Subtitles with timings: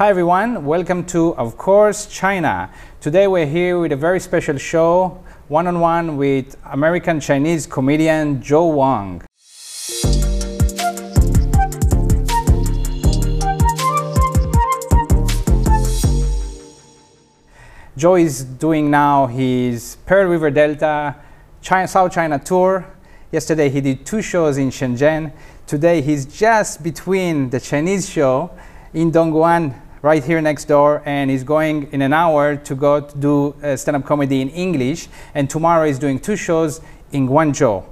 [0.00, 2.70] Hi everyone, welcome to, of course, China.
[3.02, 9.20] Today we're here with a very special show, one-on-one with American Chinese comedian Joe Wong.
[17.94, 21.14] Joe is doing now his Pearl River Delta
[21.60, 22.86] China, South China tour.
[23.30, 25.30] Yesterday he did two shows in Shenzhen.
[25.66, 28.50] Today he's just between the Chinese show
[28.94, 33.18] in Dongguan, right here next door, and he's going in an hour to go to
[33.18, 35.08] do uh, stand-up comedy in English.
[35.34, 36.80] And tomorrow he's doing two shows
[37.12, 37.84] in Guangzhou.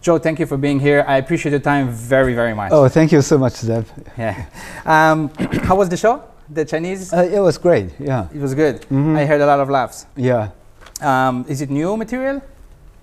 [0.00, 1.04] Joe, thank you for being here.
[1.08, 2.70] I appreciate your time very, very much.
[2.70, 3.86] Oh, thank you so much, Zeb.
[4.18, 4.46] Yeah.
[4.84, 5.28] Um,
[5.64, 6.22] how was the show?
[6.48, 7.12] The Chinese?
[7.12, 7.90] Uh, it was great.
[7.98, 8.28] Yeah.
[8.32, 8.86] It was good.
[8.92, 10.06] I heard a lot of laughs.
[10.16, 10.50] Yeah.
[11.00, 12.40] Um, is it new material?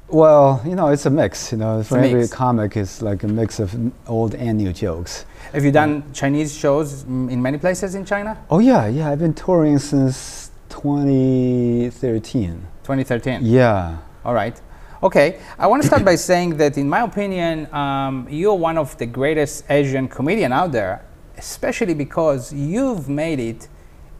[0.07, 1.51] Well, you know, it's a mix.
[1.51, 3.75] You know, for every comic, it's like a mix of
[4.07, 5.25] old and new jokes.
[5.53, 8.43] Have you done Chinese shows in many places in China?
[8.49, 9.11] Oh yeah, yeah.
[9.11, 12.65] I've been touring since 2013.
[12.81, 13.41] 2013.
[13.43, 13.99] Yeah.
[14.25, 14.59] All right.
[15.03, 15.39] Okay.
[15.59, 19.05] I want to start by saying that, in my opinion, um, you're one of the
[19.05, 21.05] greatest Asian comedian out there,
[21.37, 23.67] especially because you've made it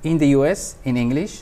[0.03, 0.75] in the U.S.
[0.84, 1.42] in English,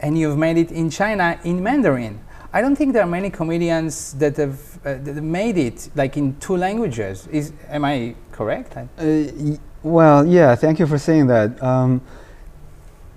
[0.00, 2.20] and you've made it in China in Mandarin.
[2.54, 6.16] I don't think there are many comedians that have, uh, that have made it like
[6.16, 7.26] in two languages.
[7.30, 8.76] Is am I correct?
[8.76, 10.54] Uh, y- well, yeah.
[10.54, 11.62] Thank you for saying that.
[11.62, 12.00] Um,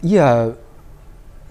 [0.01, 0.53] yeah.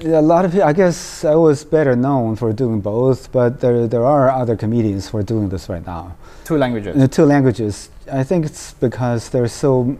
[0.01, 3.89] A lot of people, I guess I was better known for doing both, but there,
[3.89, 6.15] there are other comedians who are doing this right now.
[6.45, 6.97] two languages.
[6.97, 7.91] The two languages.
[8.13, 9.99] I think it's because there's so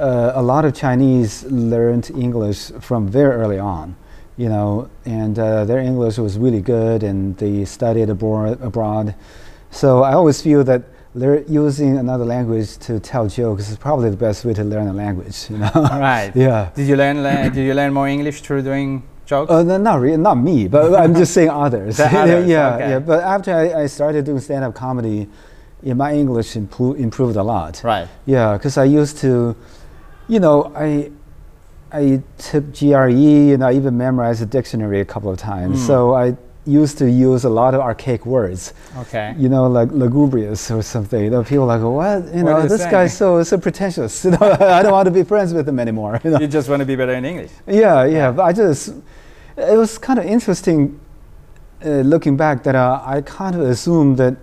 [0.00, 3.94] uh, a lot of Chinese learned English from very early on,
[4.36, 8.60] you know, and uh, their English was really good, and they studied abroad.
[8.60, 9.14] abroad.
[9.70, 10.82] So I always feel that
[11.16, 14.92] lear- using another language to tell jokes is probably the best way to learn a
[14.92, 15.70] language, you know.
[15.74, 16.30] Right.
[16.46, 16.70] yeah.
[16.74, 17.16] Did you learn?
[17.52, 19.50] did you learn more English through doing jokes?
[19.50, 21.98] Uh, no, not really, not me, but I'm just saying others.
[21.98, 22.90] Others, yeah, okay.
[22.90, 22.98] yeah.
[22.98, 25.28] But after I, I started doing stand-up comedy,
[25.82, 27.80] yeah, my English impro- improved a lot.
[27.82, 28.08] right.
[28.26, 29.56] Yeah, because I used to,
[30.28, 31.10] you know, I
[31.92, 35.78] I took GRE and I even memorized the dictionary a couple of times.
[35.78, 35.86] Mm.
[35.86, 39.34] So I used to use a lot of archaic words, Okay.
[39.38, 41.22] you know, like lugubrious or something.
[41.22, 42.34] You know, people are like, what?
[42.34, 44.24] You What know, this guy's so so pretentious.
[44.24, 46.20] You know, I don't want to be friends with him anymore.
[46.24, 46.40] You know?
[46.40, 47.52] You just want to be better in English.
[47.66, 48.32] Yeah, yeah.
[48.32, 48.88] But I just,
[49.56, 50.98] it was kind of interesting
[51.84, 54.36] uh, looking back that uh, I kind of assumed that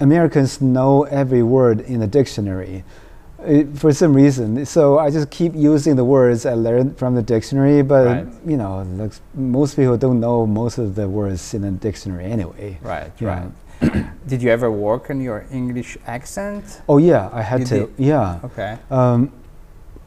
[0.00, 2.84] Americans know every word in the dictionary
[3.74, 4.66] for some reason.
[4.66, 8.26] So I just keep using the words I learned from the dictionary, but Right.
[8.46, 8.84] you know,
[9.34, 12.78] most people don't know most of the words in the dictionary anyway.
[12.82, 13.12] Right.
[13.20, 13.48] Right.
[14.26, 16.82] Did you ever work on your English accent?
[16.88, 17.74] Oh yeah, I had You to.
[17.86, 17.90] did?
[17.96, 18.40] Yeah.
[18.44, 18.76] Okay.
[18.90, 19.30] Um,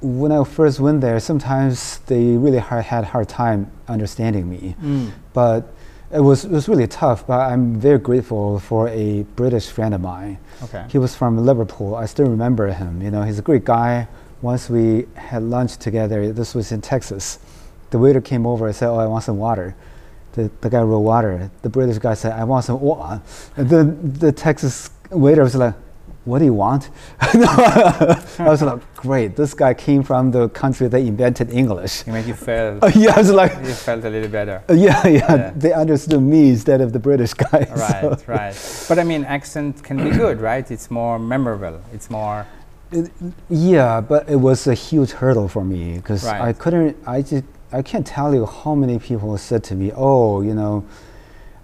[0.01, 4.75] when I first went there, sometimes they really hard, had hard time understanding me.
[4.83, 5.11] Mm.
[5.33, 5.71] but
[6.13, 7.25] it was, it was really tough.
[7.25, 10.37] But I'm very grateful for a British friend of mine.
[10.63, 10.85] Okay.
[10.89, 11.95] He was from Liverpool.
[11.95, 13.01] I still remember him.
[13.01, 14.07] You know, he's a great guy.
[14.41, 17.39] Once we had lunch together, this was in Texas.
[17.91, 19.75] The waiter came over and said, "Oh, I want some water."
[20.33, 21.51] The, the guy wrote water.
[21.61, 23.21] The British guy said, "I want some water."
[23.57, 25.75] And then the Texas waiter was like,
[26.25, 26.89] "What do you want?"
[27.21, 29.35] I was like, "Great!
[29.35, 32.79] This guy came from the country that invented English." It made you feel.
[32.95, 34.63] yeah, I was like, you felt a little better.
[34.69, 35.53] uh, yeah, yeah, Yeah.
[35.55, 37.67] They understood me instead of the British guy.
[37.75, 38.01] Right.
[38.01, 38.85] so- Right.
[38.89, 40.69] But I mean, accent can be good, right?
[40.69, 41.81] It's more memorable.
[41.93, 42.45] It's more.
[43.49, 46.97] Yeah, but it was a huge hurdle for me because I couldn't.
[47.07, 50.83] I just I can't tell you how many people said to me, "Oh, you know,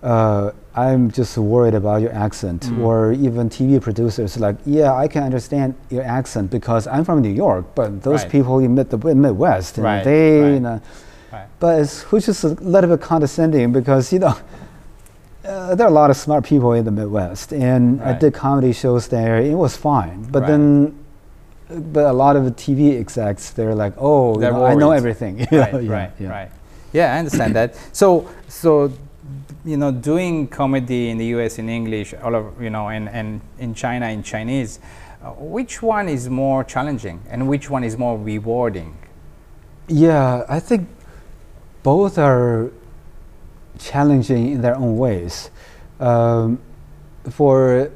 [0.01, 2.83] uh, I'm just worried about your accent," Mm.
[2.85, 7.33] or even TV producers like, "Yeah, I can understand your accent because I'm from New
[7.45, 8.31] York, but those Right.
[8.31, 10.53] people in mid, the Midwest, and Right, they, right.
[10.53, 10.79] you know."
[11.59, 14.35] But it's which is a little bit condescending because you know
[15.45, 18.73] uh, there are a lot of smart people in the Midwest, and I did comedy
[18.73, 19.38] shows there.
[19.39, 20.94] It was fine, but then,
[21.94, 25.38] but a lot of the TV execs they're like, oh, They're know, I know everything.
[25.51, 25.73] right.
[25.83, 26.12] Yeah, right.
[26.19, 26.30] yeah.
[26.30, 26.51] Right.
[26.94, 27.75] Yeah, I understand that.
[27.91, 28.91] So, so,
[29.68, 31.60] you know, doing comedy in the U.S.
[31.60, 34.80] in English, all of you know, and and in China in Chinese,
[35.22, 38.98] uh, which one is more challenging, and which one is more rewarding?
[39.88, 40.88] Yeah, I think
[41.84, 42.72] both are
[43.80, 45.50] challenging in their own ways.
[46.00, 46.60] Um,
[47.30, 47.92] for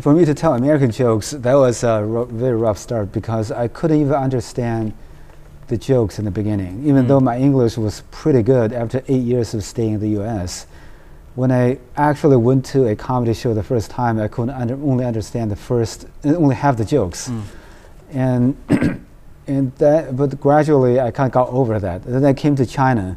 [0.00, 4.00] for me to tell American jokes, that was a very rough start because I couldn't
[4.00, 4.92] even understand
[5.68, 7.08] the jokes in the beginning, even Mm.
[7.08, 10.66] though my English was pretty good after eight years of staying in the U.S.
[11.36, 15.04] When I actually went to a comedy show the first time, I could under, only
[15.04, 17.42] understand the first, uh, only half the jokes, Mm.
[18.12, 18.56] and
[19.46, 22.02] and that, but gradually I kind of got over that.
[22.04, 23.16] Then I came to China.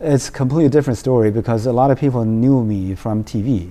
[0.00, 3.70] It's a completely different story because a lot of people knew me from TV.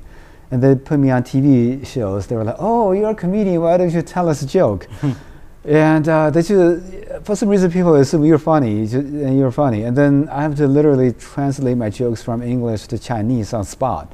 [0.51, 2.27] And they put me on TV shows.
[2.27, 3.61] They were like, oh, you're a comedian.
[3.61, 4.88] Why don't you tell us a joke?
[5.67, 6.81] and uh, they just,
[7.23, 9.83] for some reason, people assume you're funny and you're funny.
[9.83, 14.13] And then I have to literally translate my jokes from English to Chinese on spot.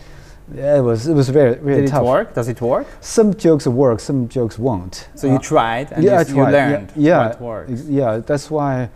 [0.56, 2.02] It was it was very very Did tough.
[2.02, 2.34] it work?
[2.34, 2.86] Does it work?
[3.00, 5.08] Some jokes work, some jokes won't.
[5.16, 7.84] So Uh, you tried and yeah, you, s- you learned yeah, what works.
[7.88, 8.90] Yeah, that's why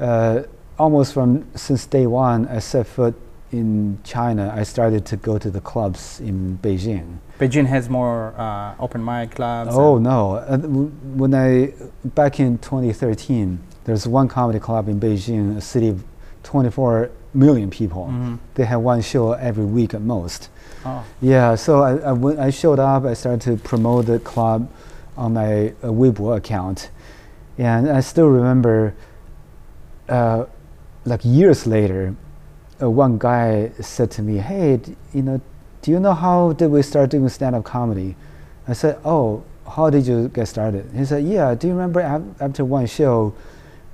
[0.00, 0.42] uh,
[0.76, 3.14] almost from since day one I set foot
[3.50, 7.18] in China, I started to go to the clubs in Beijing.
[7.38, 9.70] Beijing has more uh, open mic clubs.
[9.72, 10.36] Oh no!
[10.36, 11.72] Uh, when I
[12.04, 16.04] back in 2013, there's one comedy club in Beijing, a city of
[16.42, 18.06] 24 million people.
[18.10, 18.38] Mhm.
[18.54, 20.48] They have one show every week at most.
[20.84, 21.04] Oh.
[21.20, 24.70] Yeah, so I, I, showed up, I started to promote the club
[25.16, 26.90] on my uh, Weibo account.
[27.58, 28.94] And I still remember,
[30.08, 30.44] uh,
[31.04, 32.14] like years later,
[32.82, 35.40] uh, one guy said to me, Hey, d- you know,
[35.82, 38.16] do you know how did we start doing stand up comedy?
[38.66, 40.90] I said, Oh, how did you get started?
[40.94, 43.34] He said, Yeah, do you remember af- after one show,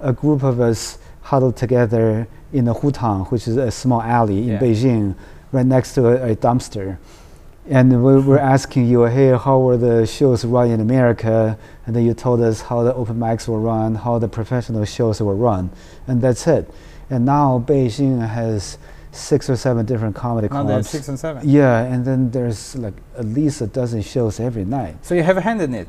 [0.01, 4.49] a group of us huddled together in the hutong, which is a small alley in
[4.49, 4.59] Yeah.
[4.59, 5.15] Beijing,
[5.53, 6.99] right next to a, a dumpster.
[7.67, 11.57] And we were asking you, hey, how were the shows run in America?
[11.87, 15.23] And then you told us how the open mics were run, how the professional shows
[15.23, 15.71] were run.
[16.07, 16.71] And that's it.
[17.15, 18.77] And now Beijing has
[19.13, 20.91] six or seven different comedy Now clubs.
[20.91, 21.49] six and seven.
[21.49, 24.97] Yeah, and then there's like at least a dozen shows every night.
[25.03, 25.89] So you have a hand in it.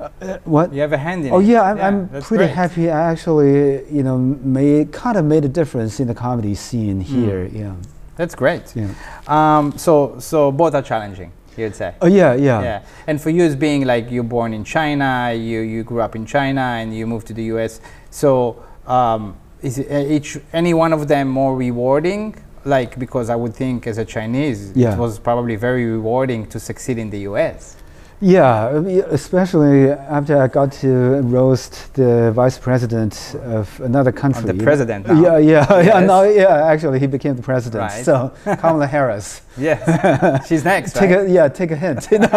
[0.00, 0.72] Uh, what?
[0.72, 1.44] You have a hand in Oh it.
[1.44, 2.50] Oh yeah, I'm, I'm pretty great.
[2.50, 2.90] happy.
[2.90, 7.44] I actually, you know, made kind of made a difference in the comedy scene here.
[7.52, 7.74] Yeah,
[8.16, 8.74] That's great.
[8.74, 8.88] yeah.
[9.28, 11.30] Um, so so both are challenging.
[11.56, 11.94] You'd say.
[12.00, 12.62] Oh yeah, yeah.
[12.62, 16.16] Yeah, and for you as being like you're born in China, you, you grew up
[16.16, 17.80] in China, and you moved to the U.S.
[18.10, 22.36] So um, is uh, each any one of them more rewarding?
[22.66, 24.92] Like because I would think as a Chinese, Yeah.
[24.94, 27.76] it was probably very rewarding to succeed in the U.S.
[28.20, 28.68] Yeah,
[29.10, 34.42] especially after I got to roast the vice president of another country.
[34.50, 35.20] the president now.
[35.20, 35.82] Yeah, yeah, yeah.
[35.82, 36.06] Yes.
[36.06, 36.66] No, yeah.
[36.72, 37.82] Actually, he became the president.
[37.82, 38.04] Right.
[38.04, 39.42] So Kamala Harris.
[39.58, 40.94] Yes, she's next.
[40.94, 41.26] Take right?
[41.26, 42.08] a yeah, take a hint.
[42.10, 42.28] you know.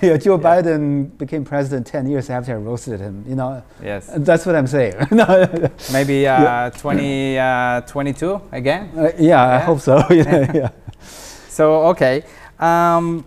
[0.00, 3.24] yeah, Joe Biden became president ten years after I roasted him.
[3.28, 4.94] You know, yes, that's what I'm saying.
[5.10, 5.26] No,
[5.92, 8.90] maybe uh, 20, uh, 22 again.
[8.96, 10.02] uh, yeah, I hope so.
[10.10, 10.70] yeah, yeah.
[11.48, 12.22] So okay.
[12.58, 13.24] Um,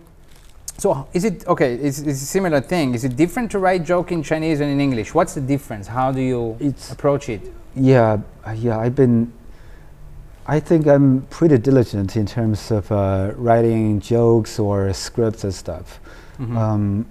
[0.78, 1.74] so is it okay?
[1.74, 2.94] Is it's a similar thing?
[2.94, 5.14] Is it different to write joke in Chinese and in English?
[5.14, 5.86] What's the difference?
[5.86, 7.40] How do you It's approach it?
[7.76, 9.32] Yeah, uh, yeah, I've been.
[10.46, 16.00] I think I'm pretty diligent in terms of uh, writing jokes or scripts and stuff.
[16.38, 16.56] Mhm.
[16.56, 17.06] Um,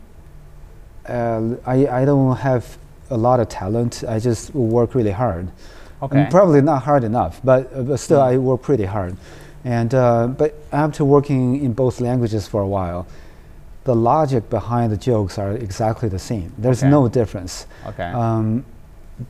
[1.10, 2.78] uh, I I don't have
[3.10, 4.04] a lot of talent.
[4.08, 5.48] I just work really hard.
[6.02, 6.20] okay.
[6.22, 8.34] And probably not hard enough, but, uh, but still Mm.
[8.34, 9.16] I work pretty hard.
[9.66, 13.06] And uh, but after working in both languages for a while,
[13.84, 16.52] the logic behind the jokes are exactly the same.
[16.58, 16.90] There's Okay.
[16.92, 17.68] no difference.
[17.88, 18.12] okay.
[18.12, 18.64] Um,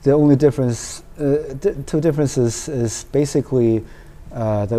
[0.04, 1.54] the only difference, uh,
[1.86, 3.84] two differences, is basically
[4.32, 4.76] uh, the,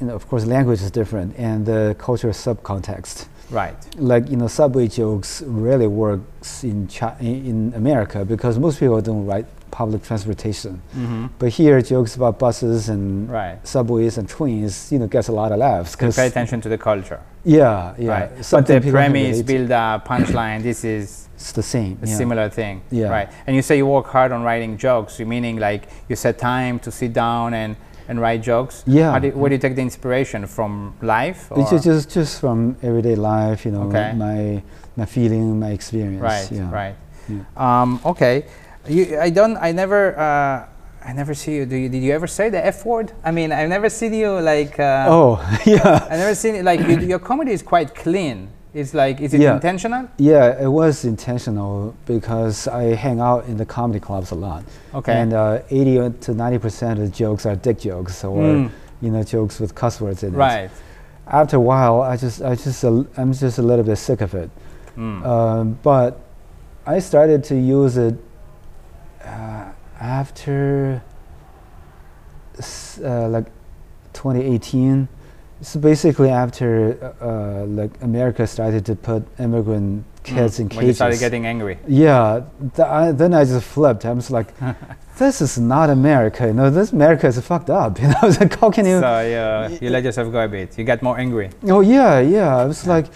[0.00, 3.26] you know, of course, language is different and the cultural subcontext.
[3.50, 3.76] right.
[3.98, 9.00] Like you know, subway jokes really works in Chi- in in America because most people
[9.00, 11.26] don't write public transportation, Mm-hmm.
[11.38, 13.58] but here jokes about buses and Right.
[13.66, 15.96] subways and trains, you know, gets a lot of laughs.
[15.96, 17.20] 'cause- pay attention to the culture.
[17.44, 18.10] yeah, yeah.
[18.10, 18.30] Right.
[18.50, 20.62] But the premise, build up, punchline.
[20.62, 21.98] This is it's the same.
[22.02, 22.16] a yeah.
[22.16, 22.80] similar thing.
[22.90, 23.08] Yeah.
[23.08, 23.28] Right.
[23.46, 25.18] And you say you work hard on writing jokes.
[25.20, 27.76] You meaning like you set time to sit down and
[28.08, 28.84] and write jokes.
[28.86, 29.18] Yeah.
[29.18, 31.50] Do, where do you take the inspiration from life?
[31.56, 34.12] Just, just just from everyday life, you know, Okay.
[34.16, 34.62] my
[34.96, 36.22] my feeling, my experience.
[36.22, 36.70] Right, yeah.
[36.80, 36.94] right.
[37.28, 37.42] Yeah.
[37.82, 38.44] Um, okay.
[38.88, 39.56] You, I don't.
[39.56, 40.18] I never.
[40.18, 40.66] Uh,
[41.08, 41.66] I never see you.
[41.66, 41.88] Do you?
[41.88, 43.12] Did you ever say the F word?
[43.24, 44.78] I mean, I've never seen you like.
[44.78, 46.64] Uh, Oh, yeah, I never seen it.
[46.64, 48.48] Like you, your comedy is quite clean.
[48.74, 49.54] It's like, is it Yeah.
[49.54, 50.06] intentional?
[50.18, 50.60] yeah.
[50.60, 54.64] It was intentional because I hang out in the comedy clubs a lot,
[54.94, 55.14] Okay.
[55.14, 58.70] and uh, eighty to ninety percent of the jokes are dick jokes or Mm.
[59.00, 60.36] you know jokes with cuss words in it.
[60.36, 60.70] right.
[61.28, 64.34] After a while, I just I just uh, I'm just a little bit sick of
[64.34, 64.50] it.
[64.98, 65.24] Mm.
[65.24, 66.20] Um, but
[66.86, 68.14] I started to use it
[69.26, 69.64] uh,
[70.00, 71.02] after
[73.04, 73.46] uh, like
[74.12, 75.08] 2018.
[75.62, 80.60] So basically, after uh, uh, like America started to put immigrant kids Mm.
[80.60, 80.96] in when you cages.
[80.96, 81.78] started getting angry.
[81.88, 82.42] yeah,
[82.74, 84.04] th- I, then I just flipped.
[84.04, 84.48] I was like,
[85.18, 86.46] "This is not America.
[86.46, 89.00] You know, this America is fucked up." You know, I was like, "How can you?"
[89.00, 89.20] So
[89.70, 90.76] you, you let yourself go a bit.
[90.76, 91.48] You get more angry.
[91.68, 92.62] Oh yeah, yeah.
[92.64, 93.06] It was like,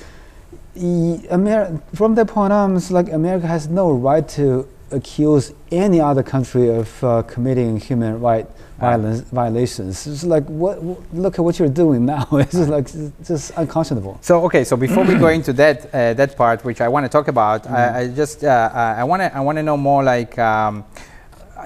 [0.75, 6.00] e- Amer- from that point on, it's like America has no right to accuse any
[6.00, 8.47] other country of uh, committing human right
[8.82, 8.97] Ah.
[8.97, 10.06] violence, violations.
[10.06, 12.26] It's like, what, wh- look at what you're doing now.
[12.32, 14.16] it's just like, it's just unconscionable.
[14.23, 17.11] So okay, so before we go into that uh, that part, which I want to
[17.11, 17.75] talk about, Mm-hmm.
[17.75, 20.85] I, I just uh, uh, I want to I want to know more like um,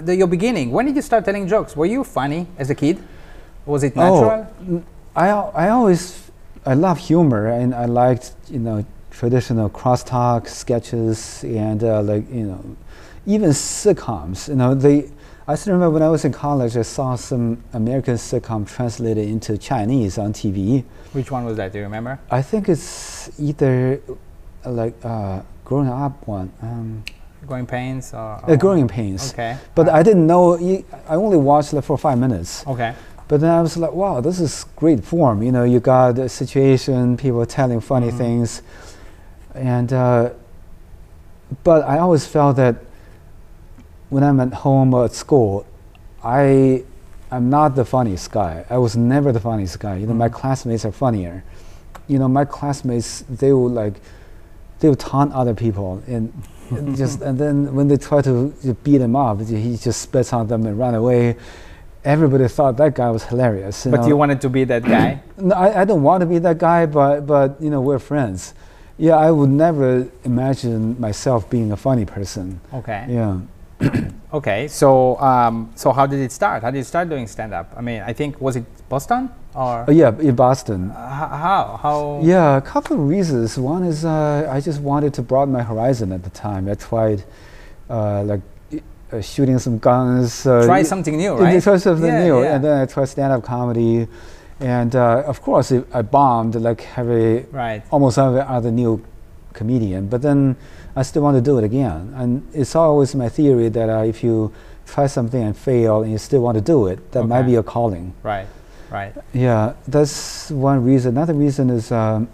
[0.02, 0.72] the, your beginning.
[0.72, 1.76] When did you start telling jokes?
[1.76, 2.98] Were you funny as a kid?
[3.64, 4.46] Was it natural?
[4.70, 4.82] Oh,
[5.14, 6.30] I, I always,
[6.66, 12.42] I love humor and I liked, you know, traditional crosstalk sketches and uh, like, you
[12.50, 12.76] know,
[13.26, 15.10] even sitcoms, you know, they,
[15.46, 19.56] I still remember when I was in college, I saw some American sitcom translated into
[19.58, 20.84] Chinese on TV.
[21.12, 21.72] Which one was that?
[21.72, 22.18] Do you remember?
[22.30, 24.00] I think it's either
[24.64, 27.04] uh, like uh, growing up one, um,
[27.46, 28.40] Growing Pains or?
[28.50, 29.32] uh, Growing Pains.
[29.32, 29.58] Okay.
[29.74, 30.56] But uh, I didn't know,
[31.08, 32.66] I only watched it for five minutes.
[32.66, 32.94] Okay.
[33.28, 35.42] But then I was like, wow, this is great form.
[35.42, 38.18] You know, you got a situation, people telling funny Mhm.
[38.18, 38.62] things.
[39.54, 40.30] And, uh,
[41.62, 42.76] but I always felt that
[44.14, 45.66] when I'm at home or at school,
[46.22, 46.84] I,
[47.32, 48.64] I'm not the funniest guy.
[48.70, 49.96] I was never the funniest guy.
[49.96, 50.38] You know, my Mhm.
[50.40, 51.42] classmates are funnier.
[52.06, 53.94] You know, my classmates, they will like,
[54.78, 56.32] they will taunt other people and
[57.02, 58.54] just, and then when they try to
[58.84, 61.34] beat him up, he just spits on them and run away.
[62.04, 63.76] Everybody thought that guy was hilarious.
[63.84, 64.06] But know.
[64.10, 65.08] you wanted to be that guy.
[65.38, 68.54] No, I, I don't want to be that guy, but but you know we're friends.
[68.98, 72.60] Yeah, I would never imagine myself being a funny person.
[72.72, 73.06] Okay.
[73.08, 73.40] Yeah.
[74.34, 74.66] Okay.
[74.68, 76.62] So um, so how did it start?
[76.62, 77.72] How did you start doing stand up?
[77.76, 80.90] I mean, I think was it Boston or Uh, yeah, in Boston.
[80.90, 80.96] uh,
[81.44, 82.20] how how?
[82.22, 83.56] Yeah, a couple of reasons.
[83.58, 86.68] One is uh, I just wanted to broaden my horizon at the time.
[86.68, 87.22] I tried
[87.88, 88.40] uh, like
[89.12, 90.46] uh, shooting some guns.
[90.46, 91.62] Uh, Try something new, right?
[91.62, 92.54] try something Yeah, new, yeah.
[92.56, 94.08] and then I tried stand-up comedy,
[94.58, 97.82] and uh, of course it, I bombed like every Right.
[97.92, 98.98] almost every other new
[99.52, 100.08] comedian.
[100.08, 100.56] But then
[100.96, 104.22] I still want to do it again, and it's always my theory that uh, if
[104.22, 104.52] you
[104.86, 107.62] try something and fail and you still want to do it, that might be a
[107.62, 108.14] calling.
[108.22, 108.46] Right.
[108.90, 109.12] Right.
[109.32, 111.16] Yeah, that's one reason.
[111.16, 112.28] Another reason is um,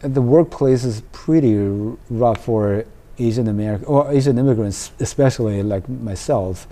[0.00, 2.84] the workplace is pretty r- rough for
[3.18, 6.66] Asian American or Asian immigrants, especially like myself.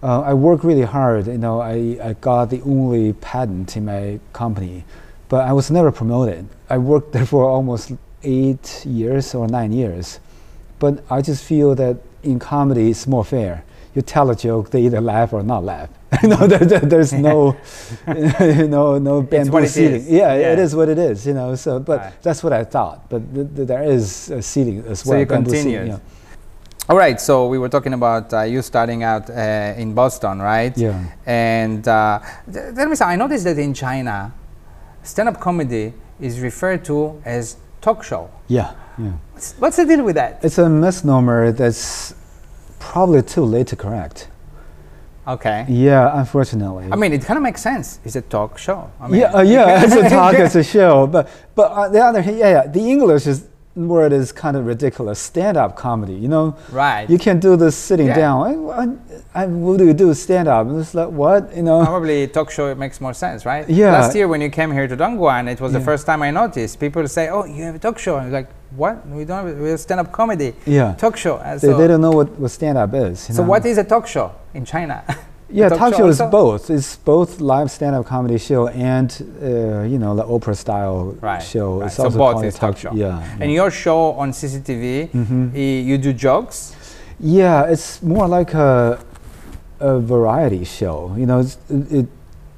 [0.00, 1.26] Uh, I work really hard.
[1.26, 4.84] You know, I, I got the only patent in my company,
[5.28, 6.46] but I was never promoted.
[6.70, 7.92] I worked there for almost
[8.22, 10.20] eight years or nine years,
[10.78, 13.64] but I just feel that in comedy it's more fair.
[13.94, 15.88] You tell a joke, they either laugh or not laugh.
[16.22, 17.56] you know, there, there- there's no,
[18.06, 19.94] you know, no bamboo what it ceiling.
[19.96, 20.08] is.
[20.10, 20.64] Yeah, it Yeah.
[20.64, 21.26] is what it is.
[21.26, 22.22] You know, so but Right.
[22.22, 23.08] that's what I thought.
[23.10, 25.14] But th- th- there is a ceiling as well.
[25.16, 25.88] So you continued.
[25.88, 25.98] yeah.
[26.88, 27.20] All right.
[27.20, 30.76] So we were talking about uh, you starting out uh, in Boston, right?
[30.78, 31.04] Yeah.
[31.26, 32.20] And uh,
[32.52, 33.12] th- tell me something.
[33.12, 34.32] I noticed that in China,
[35.02, 38.30] stand-up comedy is referred to as talk show.
[38.48, 39.12] Yeah, yeah.
[39.32, 40.40] What's, what's the deal with that?
[40.42, 42.14] It's a misnomer that's
[42.78, 44.28] probably too late to correct.
[45.26, 45.66] Okay.
[45.68, 46.88] Yeah, unfortunately.
[46.90, 48.00] I mean, it kind of makes sense.
[48.02, 48.90] It's a talk show.
[48.98, 51.06] I mean, yeah, uh, yeah, it's a talk, it's a show.
[51.06, 53.46] But but on the other hand, yeah, yeah, the English is
[53.86, 55.18] word is kind of ridiculous.
[55.20, 56.56] Stand-up comedy, you know.
[56.72, 57.08] Right.
[57.08, 58.16] You can do this sitting Yeah.
[58.16, 58.38] down.
[58.42, 58.86] I, uh,
[59.34, 60.12] I, what do you do?
[60.14, 60.66] Stand up.
[60.66, 61.84] And it's like what, you know?
[61.84, 63.68] Probably talk show it makes more sense, right?
[63.68, 63.92] Yeah.
[63.92, 66.80] Last year when you came here to Dongguan, it was the first time I noticed.
[66.80, 69.06] People say, "Oh, you have a talk show," and like, "What?
[69.08, 69.46] We don't.
[69.46, 70.94] Have, we have stand-up comedy Yeah.
[70.94, 73.28] talk show." And They, they don't know what, what stand-up is.
[73.28, 73.48] you so know?
[73.48, 75.04] what is a talk show in China?
[75.50, 76.30] Yeah, talk show is also?
[76.30, 76.70] both.
[76.70, 79.10] It's both live stand-up comedy show and
[79.42, 81.78] uh, you know the opera style Right, show.
[81.80, 81.86] right.
[81.86, 82.92] It's So also both a is talk show.
[82.92, 85.84] Yeah, and your show on CCTV, Mhm.
[85.86, 86.74] you do jokes.
[87.20, 88.98] yeah, it's more like a
[89.80, 91.14] a variety show.
[91.16, 92.06] You know, it's, it, it.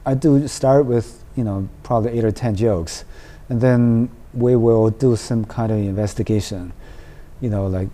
[0.07, 3.05] I do start with you know probably eight or ten jokes,
[3.49, 6.73] and then we will do some kind of investigation.
[7.41, 7.89] You know, like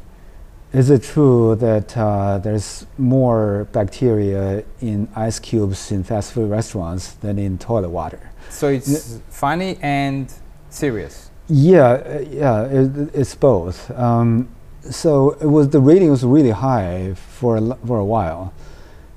[0.73, 7.12] is it true that uh, there's more bacteria in ice cubes in fast food restaurants
[7.14, 8.30] than in toilet water?
[8.50, 10.32] So it's funny and
[10.70, 11.30] serious.
[11.49, 13.90] Yeah, uh, yeah, it, it's both.
[13.92, 14.49] Um,
[14.82, 18.52] so it was the rating was really high for a, for a while,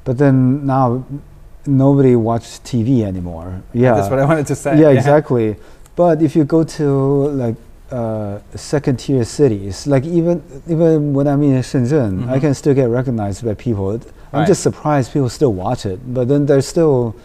[0.04, 1.06] but then now
[1.66, 3.62] nobody watches TV anymore.
[3.74, 4.80] Yeah, That's what I wanted to say.
[4.80, 5.56] yeah, exactly.
[5.96, 6.86] But if you go to
[7.30, 7.56] like
[7.92, 12.42] uh, second tier cities, like even even when I'm in Shenzhen, I Mhm.
[12.42, 14.00] can still get recognized by people.
[14.34, 16.00] I'm just surprised people still watch it.
[16.14, 17.16] But then there's still,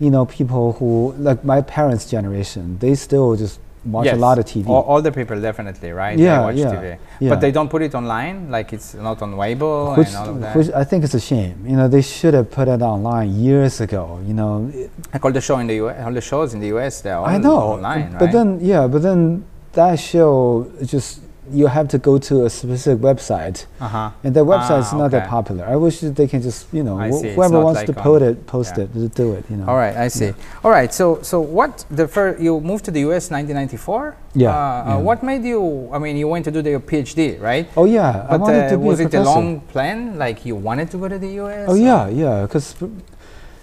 [0.00, 2.78] you know, people who like my parents' generation.
[2.80, 4.14] They still just watch Yes.
[4.16, 4.68] a lot of TV.
[4.68, 6.16] All, older people definitely, right?
[6.18, 6.96] Yeah, they watch yeah, TV.
[7.20, 7.28] yeah.
[7.30, 10.40] But they don't put it online, like it's not on Weibo which, and all of
[10.40, 10.54] that.
[10.56, 11.56] which I think is a shame.
[11.66, 14.18] You know, they should have put it online years ago.
[14.26, 14.70] You know,
[15.12, 17.26] like all the show in the US, all the shows in the US, they're all
[17.26, 18.32] I know, online, but right?
[18.32, 21.20] then yeah, but then that show just
[21.52, 24.10] you have to go to a specific website, Uh-huh.
[24.24, 25.64] and that website is Ah, not that popular.
[25.66, 28.72] I wish they can just you know wh- whoever wants like to post it, post
[28.78, 28.84] yeah.
[28.84, 29.44] it, do it.
[29.50, 29.66] You know.
[29.66, 30.32] All right, I see.
[30.64, 33.28] All right, so so what the first you moved to the U.S.
[33.30, 34.16] 1994?
[34.34, 34.96] Yeah, Uh, yeah.
[34.96, 35.90] Uh, what made you?
[35.92, 37.66] I mean, you went to do your PhD, right?
[37.76, 40.16] Oh yeah, I wanted uh, to be was a it a long plan?
[40.16, 41.66] Like you wanted to go to the U.S.?
[41.68, 42.76] Oh or- yeah, yeah, because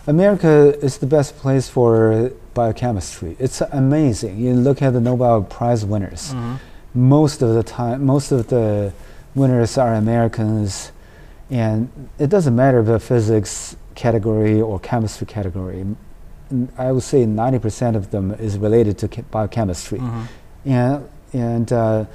[0.05, 3.35] America is the best place for biochemistry.
[3.39, 4.37] It's amazing.
[4.37, 6.33] You look at the Nobel Prize winners.
[6.33, 6.57] Mhm.
[6.93, 8.91] Most of the time, most of the
[9.35, 10.91] winners are Americans,
[11.51, 15.85] and it doesn't matter the physics category or chemistry category.
[16.77, 19.99] I would say 90% of them is related to che- biochemistry.
[19.99, 20.23] Mhm.
[20.65, 21.03] And,
[21.33, 22.05] and uh,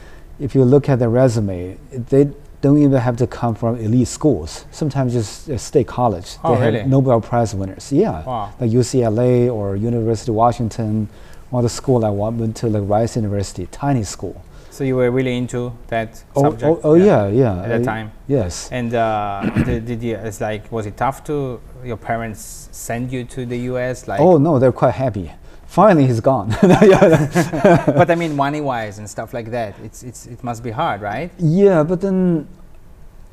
[0.41, 1.77] if you look at their resume,
[2.11, 2.31] they
[2.65, 4.65] don't even have to come from elite schools.
[4.71, 6.39] Sometimes just a state college.
[6.43, 6.79] Oh, they really?
[6.79, 7.93] have Nobel Prize winners.
[7.93, 8.25] Yeah.
[8.25, 8.55] Wow.
[8.59, 11.11] Like UCLA or University of Washington,
[11.53, 14.43] or the school I went to, like Rice University, tiny school.
[14.71, 16.65] So you were really into that Oh, subject?
[16.65, 17.63] oh, oh yeah, yeah.
[17.65, 18.13] At that time.
[18.29, 18.71] Yes.
[18.73, 20.17] And uh, did, did you?
[20.17, 24.09] It's like, was it tough to your parents send you to the U.S.?
[24.09, 25.31] Like, oh no, they're quite happy.
[25.75, 26.49] Finally, he's gone.
[26.63, 29.75] but I mean, money-wise and stuff like that.
[29.83, 31.31] It's it's it must be hard, right?
[31.39, 32.47] yeah, but then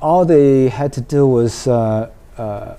[0.02, 2.74] all they had to do was uh, uh,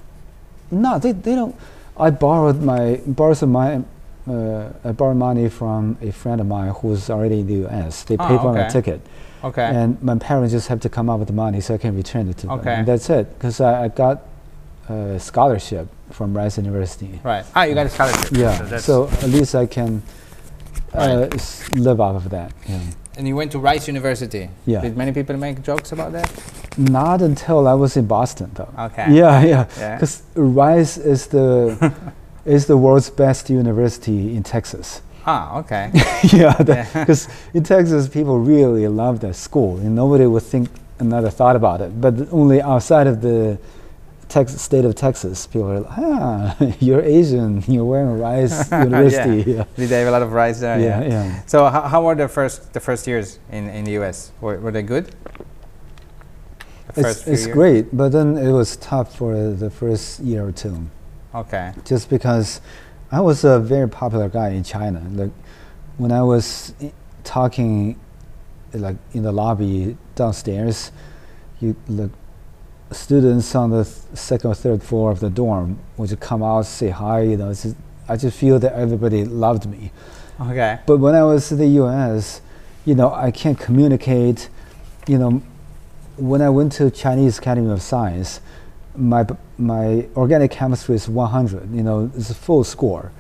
[0.72, 1.54] no, they, they don't.
[1.96, 3.82] I borrowed my borrowed some my.
[4.28, 8.02] Uh, I borrowed money from a friend of mine who's already in the U.S.
[8.04, 9.00] They Ah, paid for my ticket,
[9.44, 9.62] Okay.
[9.78, 12.28] and my parents just have to come up with the money so I can return
[12.28, 12.58] it to them.
[12.60, 12.74] Okay.
[12.74, 14.22] And that's it, because I, I got
[14.88, 17.20] a scholarship from Rice University.
[17.24, 17.44] right.
[17.54, 18.30] Ah, you got a scholarship.
[18.32, 20.02] Yeah, that's- so at least I can
[20.94, 22.52] uh, s- live off of that.
[22.68, 22.80] Yeah.
[23.18, 24.48] and you went to Rice University.
[24.66, 24.80] Yeah.
[24.82, 26.30] Did many people make jokes about that?
[26.78, 28.68] Not until I was in Boston, though.
[28.78, 29.06] Okay.
[29.12, 29.66] Yeah, yeah.
[29.78, 29.96] Yeah.
[29.96, 31.92] Because Rice is the
[32.44, 35.02] is the world's best university in Texas.
[35.26, 35.90] Ah, okay.
[36.32, 36.86] yeah, Yeah.
[36.94, 41.80] because in Texas people really love that school, and nobody would think another thought about
[41.80, 42.00] it.
[42.00, 43.58] But only outside of the
[44.32, 49.50] Tex- state of Texas, people are like, ah, you're Asian, you're wearing Rice University.
[49.52, 49.64] yeah.
[49.76, 50.80] Did they have a lot of rice there?
[50.80, 51.42] Yeah, yeah.
[51.44, 54.32] So how, how were the first the first years in, in the U.S.
[54.40, 55.14] Were, were they good?
[56.94, 57.46] The It's, it's years?
[57.48, 60.88] great, but then it was tough for the first year or two,
[61.34, 61.72] Okay.
[61.84, 62.60] just because
[63.10, 65.02] I was a very popular guy in China.
[65.12, 65.32] Like
[65.98, 66.74] when I was
[67.24, 67.98] talking,
[68.72, 70.90] like in the lobby downstairs,
[71.60, 72.10] you look
[72.92, 77.22] students on the second or third floor of the dorm would come out say hi.
[77.22, 77.76] You know, it's just,
[78.08, 79.90] I just feel that everybody loved me.
[80.40, 80.78] Okay.
[80.86, 82.40] But when I was in the U.S.,
[82.84, 84.48] you know, I can't communicate.
[85.06, 85.42] You know,
[86.16, 88.40] when I went to Chinese Academy of Science,
[88.96, 89.24] my
[89.58, 91.72] my organic chemistry is 100.
[91.74, 93.12] You know, it's a full score.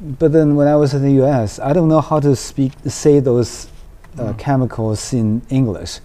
[0.00, 3.20] But then when I was in the U.S., I don't know how to speak say
[3.20, 3.66] those
[4.18, 4.38] uh, Mm.
[4.38, 6.00] chemicals in English.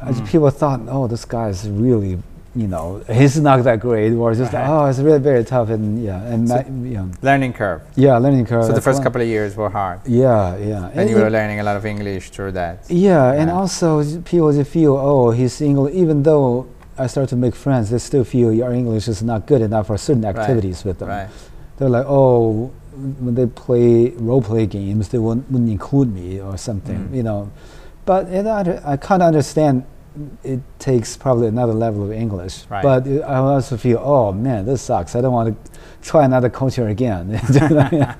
[0.00, 0.26] Mm.
[0.26, 2.18] people thought, oh, this guy is really.
[2.56, 4.68] You know, he's not that great, or just Right.
[4.68, 7.80] oh, it's really very tough, and yeah, and So- my, Learning curve.
[7.96, 8.64] yeah, learning curve.
[8.66, 11.58] so the first one- couple of years were hard, yeah, yeah, and you were learning
[11.58, 12.84] a lot of English through that.
[12.88, 15.94] Yeah, and also people just feel, oh, his English.
[15.94, 19.60] Even though I start to make friends, they still feel your English is not good
[19.60, 21.08] enough for certain Right, activities with them.
[21.08, 21.26] Right.
[21.78, 22.70] They're like, oh,
[23.18, 27.16] when they play role play games, they wouldn't, wouldn't include me or something, Mm.
[27.16, 27.48] you know.
[28.06, 29.82] But and I, I kind of understand.
[30.44, 32.82] It takes probably another level of English, Right.
[32.82, 35.16] but it- I also feel, oh man, this sucks.
[35.16, 35.70] I don't want to
[36.02, 37.40] try another culture again.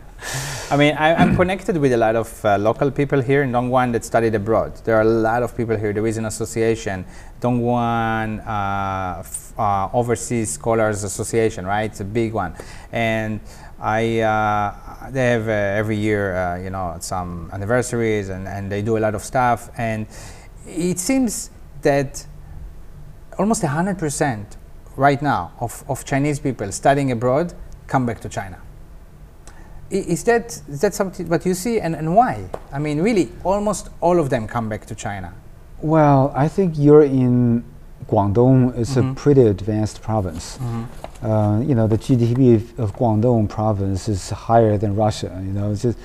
[0.71, 3.93] I mean, I, I'm connected with a lot of uh, local people here in Dongguan
[3.93, 4.75] that studied abroad.
[4.85, 5.93] There are a lot of people here.
[5.93, 7.05] There is an association,
[7.41, 11.91] Dongguan uh, uh, Overseas Scholars Association, right?
[11.91, 12.55] It's a big one,
[12.91, 13.41] and
[13.79, 18.81] I uh, they have uh, every year, uh, you know, some anniversaries, and, and they
[18.83, 19.71] do a lot of stuff.
[19.77, 20.07] And
[20.67, 21.51] it seems
[21.85, 22.27] that
[23.39, 24.45] almost 100%
[24.97, 27.55] right now of, of Chinese people studying abroad
[27.87, 28.59] come back to China.
[29.91, 32.49] Is that, is that something what you see and, and why?
[32.73, 35.33] I mean, really, almost all of them come back to China.
[35.83, 37.63] well, I think you're in
[38.11, 38.77] Guangdong.
[38.79, 39.13] It's Mhm.
[39.13, 40.59] a pretty advanced province.
[41.23, 45.31] uh, you know, the GDP of- of Guangdong province is higher than Russia.
[45.47, 45.99] You know, it's just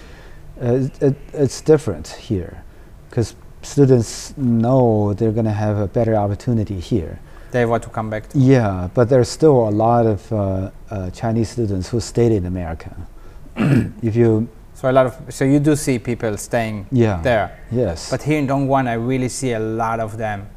[0.61, 2.63] uh, it, it, it's different here
[3.09, 7.19] because students know they're going to have a better opportunity here.
[7.51, 8.37] They want to come back to.
[8.37, 12.95] Yeah, but there's still a lot of uh, uh, Chinese students who stayed in America.
[14.03, 18.09] if you, So a lot of so you do see people staying yeah, there, yes,
[18.09, 20.47] but here in Dongguan, I really see a lot of them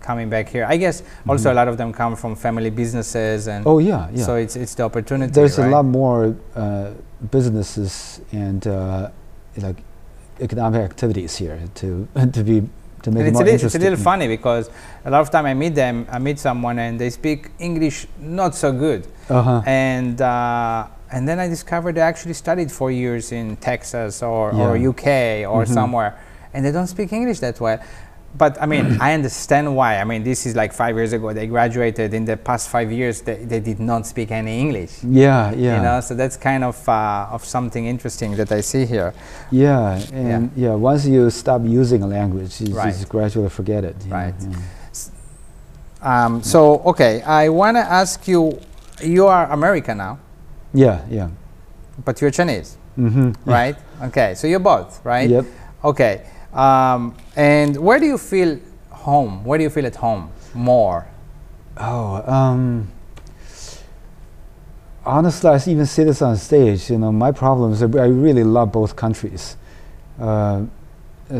[0.00, 0.64] coming back here.
[0.74, 1.52] I guess also Mhm.
[1.52, 4.24] a lot of them come from family businesses, and oh yeah, yeah.
[4.26, 5.30] so it's it's the opportunity.
[5.32, 5.68] there's right?
[5.68, 6.90] a lot more uh,
[7.30, 9.10] businesses and uh,
[9.62, 9.76] like
[10.40, 12.62] economic activities here to to be
[13.02, 14.70] to make And it it's, more a little, it's a little funny because
[15.04, 18.54] a lot of time I meet them, I meet someone and they speak English not
[18.54, 19.62] so good, Uh-huh.
[19.66, 24.76] and uh, and then I discovered they actually studied four years in Texas or, or
[24.76, 25.06] UK
[25.48, 25.68] or Mhm.
[25.78, 26.12] somewhere,
[26.52, 27.78] and they don't speak English that well.
[28.36, 29.98] But I mean, I understand why.
[29.98, 31.32] I mean, this is like five years ago.
[31.32, 32.12] They graduated.
[32.12, 35.02] In the past five years, they, they did not speak any English.
[35.02, 35.76] Yeah, yeah.
[35.76, 39.14] You know, so that's kind of uh, of something interesting that I see here.
[39.50, 40.74] Yeah, and yeah.
[40.74, 42.92] once you stop using a language, you Right.
[42.92, 43.96] just gradually forget it.
[44.06, 44.34] know, Right.
[44.40, 44.56] yeah.
[46.02, 48.58] Um, so okay, I want to ask you.
[49.02, 50.18] You are American now,
[50.74, 51.28] Yeah, yeah.
[52.04, 53.48] but you're Chinese, Mm-hmm.
[53.48, 53.76] right?
[54.02, 55.30] Okay, so you're both, right?
[55.30, 55.44] Yep.
[55.84, 56.22] Okay,
[56.58, 58.58] um, and where do you feel
[58.90, 59.44] home?
[59.44, 61.06] Where do you feel at home more?
[61.76, 62.90] Oh, um,
[65.04, 66.90] honestly, I even say this on stage.
[66.90, 69.56] You know, my problem is I really love both countries.
[70.20, 70.64] Uh,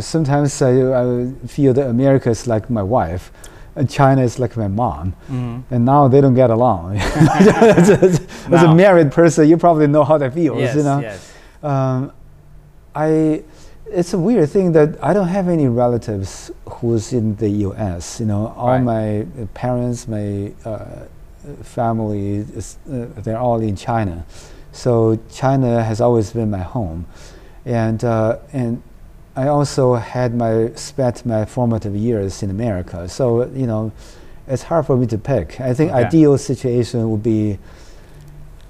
[0.01, 0.71] sometimes I,
[1.03, 3.33] I feel that America is like my wife,
[3.75, 5.63] and China is like my mom, Mhm.
[5.71, 6.97] and now they don't get along.
[6.99, 8.21] as, a,
[8.55, 10.61] as a married person, you probably know how that feels.
[10.61, 11.01] Yes, you know.
[11.01, 11.33] yes.
[11.63, 12.13] Um,
[12.95, 13.43] I,
[13.91, 18.21] it's a weird thing that I don't have any relatives who's in the U.S.
[18.21, 18.83] You know, all Right.
[18.83, 21.05] my uh, parents, my uh,
[21.63, 24.25] family, is, uh, they're all in China.
[24.73, 27.07] So China has always been my home,
[27.65, 28.83] and uh, and
[29.35, 33.09] I also had my spent my formative years in America.
[33.09, 33.93] So you know,
[34.47, 35.61] it's hard for me to pick.
[35.61, 36.05] I think Okay.
[36.05, 37.59] ideal situation would be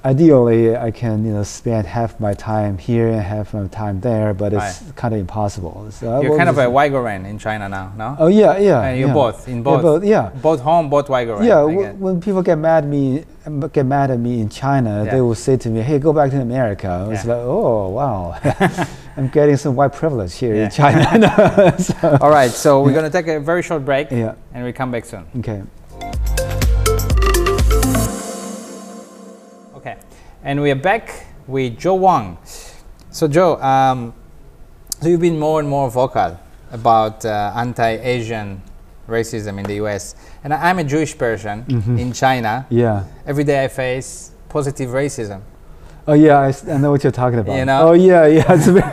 [0.09, 4.33] ideally I can you know spend half my time here and half my time there,
[4.35, 5.77] but it's kind of impossible.
[5.91, 8.17] So You're kind of a waiguoren in China now, no?
[8.19, 8.83] Oh yeah, yeah.
[8.87, 9.15] And you're yeah.
[9.23, 10.31] both in Yeah, both, both, yeah.
[10.49, 11.45] both home, both waiguoren.
[11.47, 13.25] Yeah, I w- when people get mad at me,
[13.73, 15.13] get mad at me in China, Yeah.
[15.13, 17.35] they will say to me, "Hey, go back to America." It's Yeah.
[17.35, 18.23] like, "Oh, wow,
[19.19, 21.05] I'm getting some white privilege here in China."
[21.79, 24.35] So- All right, so we're gonna take a very short break, yeah.
[24.55, 25.25] and we come back soon.
[25.41, 25.61] Okay,
[30.49, 32.39] and we are back with Joe Wong.
[33.11, 34.15] So Joe, um,
[35.01, 36.41] so you've been more and more vocal
[36.73, 38.63] about uh, anti-Asian
[39.09, 40.15] racism in the U.S.
[40.45, 41.99] And I- I'm a Jewish person Mhm.
[41.99, 42.67] in China.
[42.71, 43.05] Yeah.
[43.27, 45.41] Every day I face positive racism.
[46.07, 46.41] Oh yeah,
[46.75, 47.55] I know what you're talking about.
[47.59, 47.89] You know?
[47.89, 48.53] Oh yeah, yeah.
[48.57, 48.85] It's bit,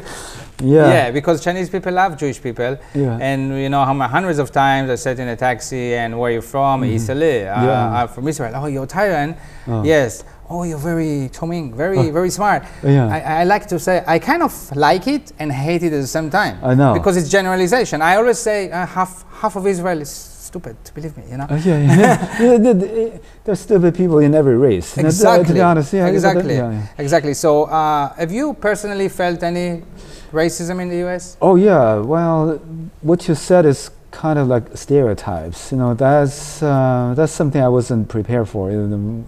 [0.61, 0.87] yeah.
[0.95, 2.77] Yeah, because Chinese people love Jewish people.
[2.93, 3.17] Yeah.
[3.29, 6.29] And you know how many hundreds of times I sat in a taxi and where
[6.31, 6.83] are you from?
[6.83, 7.47] Italy.
[7.47, 7.65] Uh, Mm-hmm.
[7.67, 8.01] Yeah.
[8.03, 8.53] I'm from Israel.
[8.55, 9.37] Oh, you're Thailand.
[9.67, 9.83] Oh.
[9.83, 10.23] Yes.
[10.49, 12.63] Oh, you're very charming, very, very smart.
[12.83, 13.07] Yeah.
[13.07, 16.07] I, I like to say I kind of like it and hate it at the
[16.07, 16.59] same time.
[16.63, 16.93] I know.
[16.93, 18.01] Because it's generalization.
[18.01, 20.77] I always say uh, half half of Israel is stupid.
[20.93, 21.47] Believe me, you know.
[21.49, 22.41] Oh, yeah, yeah.
[22.41, 24.97] yeah the, the, there's stupid people in every race.
[24.97, 25.47] Exactly.
[25.47, 26.05] To be honest, yeah.
[26.05, 26.55] yeah, exactly.
[26.55, 26.87] yeah, yeah.
[26.97, 27.33] Exactly.
[27.33, 29.83] So, uh, have you personally felt any
[30.31, 31.37] racism in the U.S.?
[31.41, 31.95] Oh yeah.
[31.95, 32.57] Well,
[33.01, 35.71] what you said is kind of like stereotypes.
[35.71, 38.71] You know, that's uh, that's something I wasn't prepared for.
[38.71, 38.79] You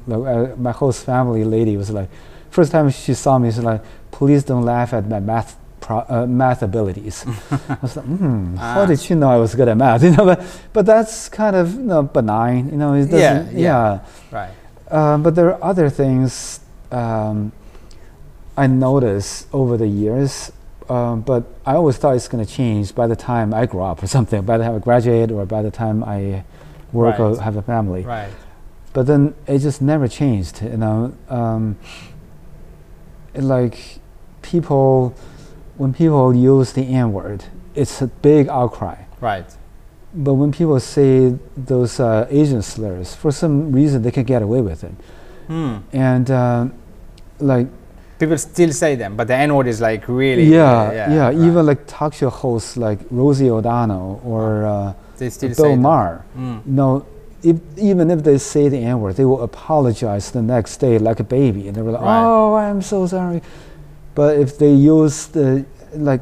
[0.08, 2.10] like, uh, my host family lady was like,
[2.50, 6.26] first time she saw me, she's like, "Please don't laugh at my math." Pro, uh,
[6.26, 7.24] math abilities.
[7.70, 8.86] I was like, hmm, how Ah.
[8.90, 10.02] did she know I was good at math?
[10.08, 10.40] You know, but,
[10.74, 12.70] but that's kind of you know benign.
[12.72, 13.58] You know, it Yeah, doesn't.
[13.58, 14.00] yeah.
[14.32, 14.52] Right.
[14.90, 16.60] Um, but there are other things
[16.92, 17.52] um,
[18.58, 20.52] I noticed over the years,
[20.90, 24.02] um, but I always thought it's going to change by the time I grow up
[24.04, 26.44] or something, by the time I graduate or by the time I
[26.94, 28.04] work or have a family.
[28.04, 28.32] Right.
[28.94, 31.14] But then it just never changed, you know.
[31.30, 31.78] Um,
[33.36, 34.00] like
[34.42, 35.14] people,
[35.78, 37.46] when people use the N word,
[37.76, 39.04] it's a big outcry.
[39.22, 39.46] Right.
[40.14, 44.62] But when people say those uh, Asian slurs, for some reason they can get away
[44.62, 44.94] with it
[45.48, 45.78] Hmm.
[45.94, 46.68] and uh,
[47.40, 47.68] like
[48.20, 50.46] People still say them, but the N word is like really.
[50.46, 51.36] yeah yeah, right.
[51.36, 55.76] even like talk show hosts like Rosie O'Donnell or uh, they still Bill.
[55.76, 56.66] Maher Mm.
[56.66, 57.06] no
[57.44, 61.20] if, even if they say the N word they will apologize the next day like
[61.20, 62.24] a baby and they were like Right.
[62.26, 63.42] oh I'm so sorry
[64.16, 66.22] but if they use the like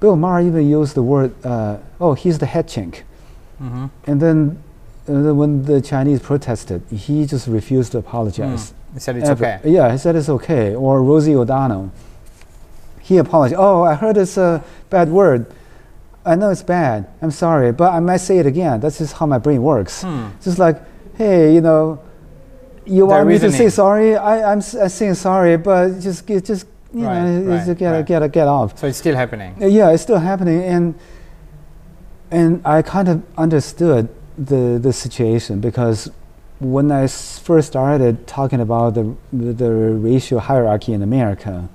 [0.00, 3.02] Bill Maher even used the word uh, oh he's the head chink
[3.62, 3.90] Mhm.
[4.08, 4.38] and then
[5.08, 9.60] uh, then when the Chinese protested he just refused to apologize They said it's okay.
[9.64, 10.74] Yeah, he said it's okay.
[10.74, 11.90] Or Rosie O'Donnell,
[13.00, 13.58] he apologized.
[13.58, 15.46] Oh, I heard it's a bad word.
[16.24, 17.08] I know it's bad.
[17.20, 18.80] I'm sorry, but I might say it again.
[18.80, 20.02] That's just how my brain works.
[20.02, 20.28] Hmm.
[20.42, 20.80] Just like,
[21.16, 22.00] hey, you know,
[22.86, 24.16] you want me to say sorry?
[24.16, 28.06] I, I'm saying sorry, but just, just you Right, know, right, just get, right.
[28.06, 28.78] get, get off.
[28.78, 29.56] So it's still happening.
[29.60, 30.94] Uh, Yeah, it's still happening, and
[32.30, 36.10] and I kind of understood the the situation because
[36.60, 41.68] when I first started talking about the the racial hierarchy in America,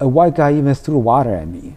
[0.00, 1.76] a white guy even threw water at me,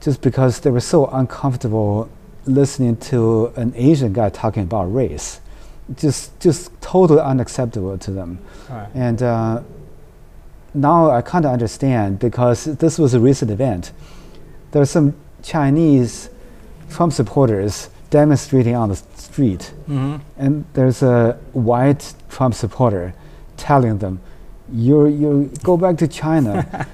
[0.00, 2.08] just because they were so uncomfortable
[2.44, 5.40] listening to an Asian guy talking about race.
[5.94, 8.38] Just, just totally unacceptable to them.
[8.70, 8.88] Right.
[8.94, 9.62] And uh,
[10.74, 13.92] now I kind of understand because this was a recent event.
[14.70, 16.30] There were some Chinese
[16.88, 23.14] Trump supporters demonstrating on the street, hmm and there's a white Trump supporter
[23.56, 24.20] telling them,
[24.70, 26.52] "You, you go back to China,"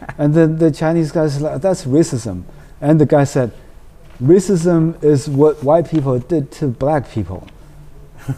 [0.18, 2.44] and then the Chinese guys like, "That's racism,"
[2.80, 3.50] and the guy said,
[4.22, 7.46] "Racism is what white people did to black people."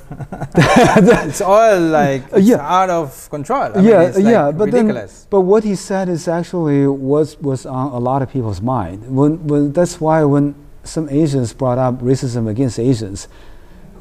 [1.30, 2.78] It's all like it's yeah.
[2.78, 3.68] out of control.
[3.74, 5.12] I mean, yeah, it's like yeah, but ridiculous.
[5.20, 8.98] then, but what he said is actually was was on a lot of people's mind.
[9.18, 10.54] When, when that's why when
[10.90, 13.28] some Asians brought up racism against Asians,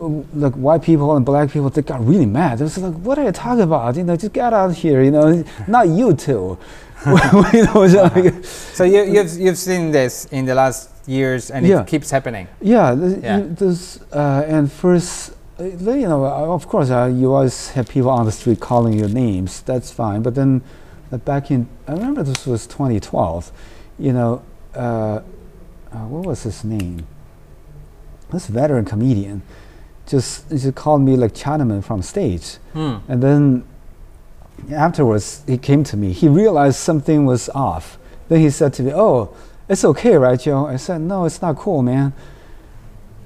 [0.01, 2.57] uh, like white people and black people, they got really mad.
[2.59, 3.95] They was like, "What are you talking about?
[3.95, 5.01] You know, just get out of here.
[5.03, 6.57] You know, not you too."
[7.05, 8.43] you know, it's like-
[8.77, 11.81] so you, you've you've seen this in the last years, and Yeah.
[11.81, 12.47] it keeps happening.
[12.61, 13.39] Yeah, th- Yeah.
[13.61, 18.09] this uh, and first, uh, you know, uh, of course, uh, you always have people
[18.11, 19.61] on the street calling your names.
[19.65, 20.21] That's fine.
[20.21, 20.61] But then,
[21.11, 23.51] uh, back in, I remember this was 2012.
[23.97, 24.41] You know,
[25.93, 27.05] uh, what was his name?
[28.31, 29.41] This veteran comedian
[30.07, 32.97] just just called me like Chinaman from stage, Hmm.
[33.07, 33.63] and then
[34.71, 36.11] afterwards he came to me.
[36.11, 37.97] He realized something was off.
[38.27, 39.29] Then he said to me, "Oh."
[39.71, 40.65] It's okay, right, Joe?
[40.65, 42.11] I said, no, it's not cool, man.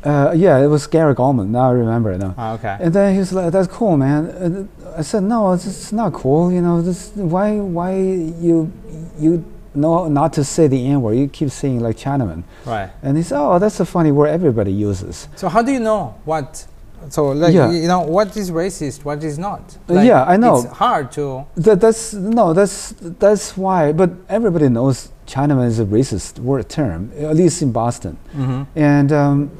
[0.04, 1.54] Uh, yeah, it was Gary Goldman.
[1.54, 2.17] Now I remember.
[2.17, 2.36] No.
[2.38, 2.76] Ah, okay.
[2.82, 6.12] And then he was like, "That's cool, man." And I said, "No, it's, it's not
[6.12, 6.52] cool.
[6.52, 8.69] You know, this why why you
[9.17, 11.13] you know not to say the N word.
[11.17, 12.89] You keep saying like Chinaman." right.
[13.01, 16.15] And he said, "Oh, that's a funny word everybody uses." So how do you know
[16.25, 16.65] what?
[17.09, 17.69] So like Yeah.
[17.71, 19.77] you know what is racist, what is not?
[19.89, 20.59] Uh, yeah, I know.
[20.62, 21.45] It's hard to.
[21.55, 23.91] That, that's no, that's that's why.
[23.91, 28.17] But everybody knows Chinaman is a racist word term, at least in Boston.
[28.36, 28.67] Mhm.
[28.75, 29.51] And um,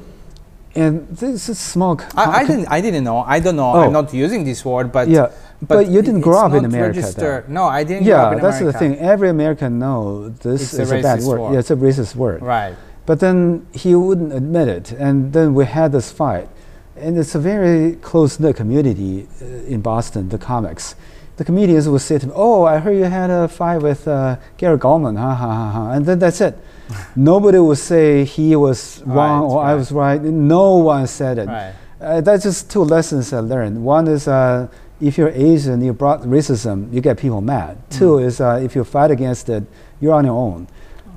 [0.76, 2.68] and this is co- I, I didn't.
[2.68, 3.20] I didn't know.
[3.20, 3.74] I don't know.
[3.74, 3.82] Oh.
[3.82, 5.32] I'm not using this word, but yeah,
[5.62, 7.02] but, you didn't grow up in America.
[7.02, 7.44] though.
[7.48, 8.98] No, I didn't grow up Yeah, that's the thing.
[8.98, 11.40] Every American knows this It's is a, bad word.
[11.40, 11.54] word.
[11.54, 12.42] Yeah, it's a racist word.
[12.42, 12.76] Right.
[13.06, 16.48] But then he wouldn't admit it, and then we had this fight,
[16.96, 20.30] and it's a very close knit community uh, in Boston.
[20.30, 20.96] The comics,
[21.36, 24.38] the comedians would say to me, "Oh, I heard you had a fight with uh,
[24.58, 26.58] Gary Goldman, ha ha ha ha," and then that's it.
[27.16, 30.22] Nobody would say he was wrong Right, or I was right.
[30.22, 31.48] No one said it.
[31.48, 31.74] Right.
[32.02, 33.84] Uh, that's just two lessons I learned.
[33.84, 34.68] One is uh,
[35.00, 37.78] if you're Asian, you brought racism, you get people mad.
[37.90, 39.64] Two is uh, if you fight against it,
[40.00, 40.68] you're on your own.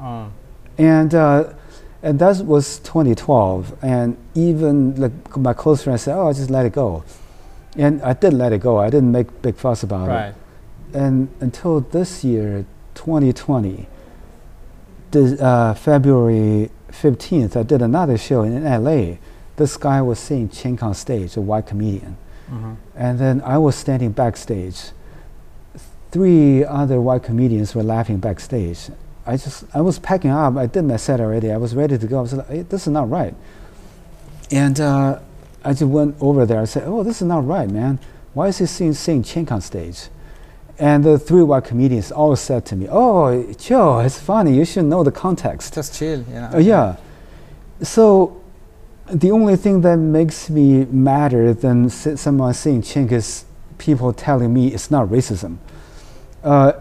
[0.01, 0.33] Um,
[0.79, 1.55] And uh,
[2.03, 3.79] and that was 2012.
[3.83, 7.03] And even like my close friends said, "Oh, just let it go."
[7.77, 8.79] And I did let it go.
[8.79, 10.29] I didn't make big fuss about right.
[10.29, 10.35] it.
[10.95, 13.87] And until this year, 2020,
[15.11, 19.19] the, uh, February 15th, I did another show in LA.
[19.57, 22.17] This guy was seeing Chink on stage, a white comedian.
[22.51, 22.77] Mhm.
[22.95, 24.93] And then I was standing backstage.
[26.11, 28.91] Three other white comedians were laughing backstage.
[29.27, 30.57] I just, I was packing up.
[30.57, 31.51] I did my set already.
[31.51, 32.19] I was ready to go.
[32.19, 33.35] I was like, hey, this is not right.
[34.51, 35.19] And uh,
[35.65, 36.61] I just went over there.
[36.61, 37.99] I said, oh, this is not right, man.
[38.35, 40.09] Why is he seeing, singing Chink on stage?
[40.79, 44.55] And the three white comedians all said to me, oh, Joe, it's funny.
[44.55, 45.75] You should know the context.
[45.75, 46.21] Just chill.
[46.21, 46.51] You know.
[46.55, 46.97] Uh, yeah.
[47.83, 48.43] So
[49.11, 53.45] the only thing that makes me madder than someone saying chink is
[53.79, 55.59] people telling me it's not racism.
[56.43, 56.73] Uh,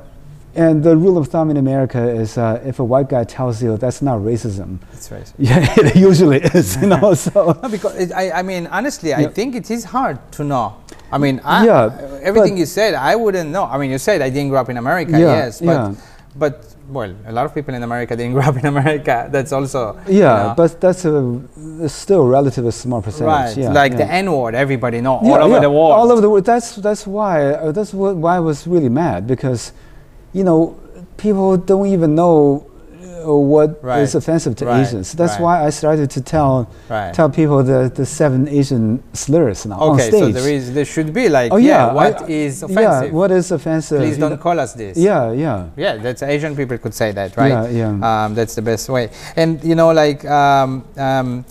[0.56, 3.78] and the rule of thumb in America is uh, if a white guy tells you
[3.78, 5.34] that's not racism, It's racist.
[5.50, 7.14] yeah, it usually is, you know.
[7.26, 10.76] So No, because it, I, I mean, honestly, I think it is hard to know.
[11.12, 13.66] I mean, I, Yeah, everything you said, I wouldn't know.
[13.66, 15.94] I mean, you said I didn't grow up in America, Yeah, yes, but, yeah.
[16.36, 19.28] but well, a lot of people in America didn't grow up in America.
[19.32, 21.42] That's also you yeah, know, but that's a
[21.82, 23.28] it's still a relatively small percentage.
[23.28, 23.98] right, Yeah, like yeah.
[24.06, 25.92] the N word, everybody know Yeah, all over yeah, the world.
[26.00, 26.46] All over the world.
[26.46, 29.72] That's that's why uh, that's why I was really mad because,
[30.38, 30.60] you know,
[31.18, 32.68] people don't even know
[33.26, 35.08] uh, what is Right, offensive to right, Asians.
[35.20, 35.42] That's right.
[35.46, 36.54] why I started to tell
[37.18, 40.22] tell people the, the seven Asian slurs now on okay, stage.
[40.22, 43.32] so there is, there should be like, oh yeah, yeah, what I- is Yeah, what
[43.32, 44.00] is offensive?
[44.04, 44.94] Please don't call us this.
[44.98, 47.50] Yeah, yeah, Yeah, that's Asian people could say that, right?
[47.72, 48.26] yeah, yeah.
[48.26, 49.10] um, that's the best way.
[49.36, 51.46] And you know, like, um, um,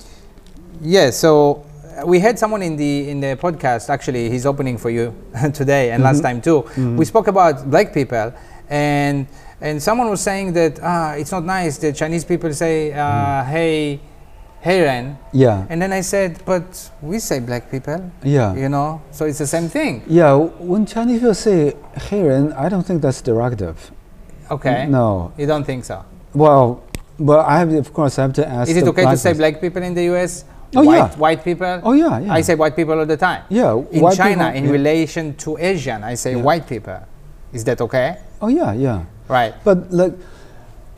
[0.83, 1.11] yeah.
[1.11, 1.65] So
[2.05, 3.89] we had someone in the in the podcast.
[3.89, 5.15] Actually, he's opening for you
[5.61, 6.27] today and last Mhm.
[6.29, 6.63] time too.
[6.77, 6.97] Mhm.
[7.01, 8.33] We spoke about black people,
[8.71, 9.27] and
[9.61, 13.47] and someone was saying that ah, it's not nice that Chinese people say, uh, Mm.
[13.47, 14.01] "Hey,
[14.61, 18.55] hey, Ren," yeah, and then I said, "But we say black people." yeah.
[18.55, 20.03] You know, so it's the same thing.
[20.07, 21.75] Yeah, when Chinese people say
[22.11, 23.77] "Heron," I don't think that's derogative.
[24.51, 24.87] Okay.
[24.87, 25.33] No.
[25.39, 26.05] You don't think so?
[26.35, 26.83] Well,
[27.19, 28.71] well, I have of course I have to ask.
[28.71, 30.45] Is it okay to say black people in the U.S.
[30.77, 31.17] Oh, white, yeah.
[31.17, 31.81] white people.
[31.85, 32.33] Oh, yeah, yeah.
[32.35, 33.45] I say white people all the time.
[33.49, 34.71] Yeah, In China, people- in yeah.
[34.73, 36.43] relation to Asian, I say Yeah.
[36.43, 36.99] white people.
[37.55, 38.17] Is that okay?
[38.43, 39.05] Oh yeah, yeah.
[39.29, 39.55] Right.
[39.65, 40.13] But like,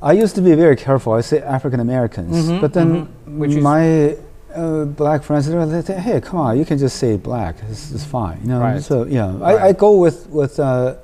[0.03, 1.13] I used to be very careful.
[1.13, 3.39] I say African Americans, Mhm, but then mhm.
[3.39, 4.17] Which my
[4.55, 7.57] uh, black friends they say, "Hey, come on, you can just say black.
[7.71, 8.61] It's, it's fine." You know.
[8.61, 8.83] Right.
[8.83, 9.57] So yeah, Right.
[9.61, 10.95] I, I go with with uh,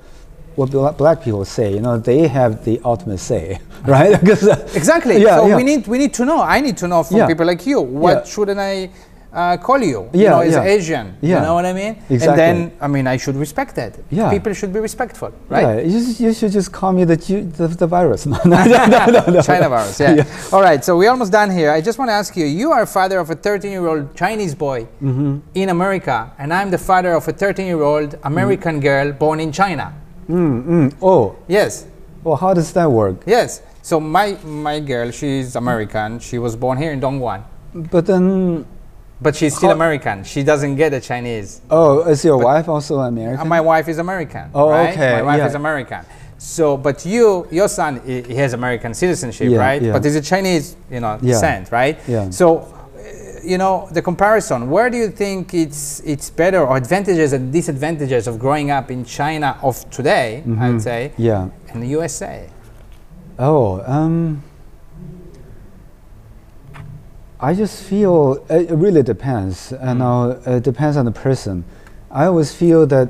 [0.56, 1.72] what black people say.
[1.74, 4.14] You know, they have the ultimate say, right?
[4.42, 5.20] uh, Exactly.
[5.22, 5.56] Yeah, so yeah.
[5.56, 6.40] we need we need to know.
[6.42, 7.26] I need to know from Yeah.
[7.26, 7.80] people like you.
[7.80, 8.24] What Yeah.
[8.32, 8.88] shouldn't I
[9.32, 10.08] uh, call you?
[10.12, 10.62] you Yeah, know, as yeah.
[10.76, 11.16] Asian.
[11.22, 11.94] You know what I mean?
[12.08, 12.36] And Exactly.
[12.36, 13.92] then I mean I should respect that.
[14.10, 14.30] Yeah.
[14.30, 15.62] People should be respectful, right?
[15.62, 17.16] Yeah, you, you should just call me the
[17.58, 18.26] the, the virus.
[18.32, 18.58] No, no,
[19.16, 19.40] no, no.
[19.42, 20.14] China virus, yeah.
[20.18, 20.52] Yeah.
[20.52, 21.70] All right, so we're almost done here.
[21.70, 24.54] I just want to ask you you are father of a 13 year old Chinese
[24.54, 25.38] boy Mm-hmm.
[25.54, 29.50] in America, and I'm the father of a 13 year old American girl born in
[29.52, 29.92] China.
[30.28, 30.94] Mm, mm.
[31.02, 31.86] Oh, Yes,
[32.24, 33.16] well, how does that work?
[33.26, 33.62] yes.
[33.84, 36.20] So my, my girl, she's American.
[36.20, 37.42] She was born here in Dongguan,
[37.74, 38.64] But then,
[39.22, 40.24] but she's still How- American.
[40.24, 41.60] She doesn't get a Chinese.
[41.70, 43.48] oh, is your wife also American?
[43.48, 44.50] My wife is American.
[44.54, 44.90] Oh, right?
[44.92, 45.46] okay, My wife yeah.
[45.46, 46.04] is American.
[46.38, 49.80] So, but you, your son, he, has American citizenship, Yeah, right?
[49.80, 49.92] yeah.
[49.92, 51.96] But he's a Chinese, you know, descent, right?
[52.08, 52.30] Yeah.
[52.30, 54.68] So, uh, you know, the comparison.
[54.68, 59.04] Where do you think it's it's better, or advantages and disadvantages of growing up in
[59.04, 60.42] China of today?
[60.44, 60.62] Mm-hmm.
[60.62, 61.48] I'd say, yeah.
[61.72, 62.48] and the USA.
[63.38, 64.42] Oh, um,
[67.42, 69.72] I just feel it really depends.
[69.72, 71.64] I know it depends on the person.
[72.10, 73.08] I always feel that